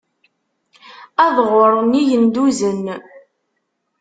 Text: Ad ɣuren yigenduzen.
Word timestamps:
Ad 1.25 1.35
ɣuren 1.49 1.97
yigenduzen. 1.99 2.83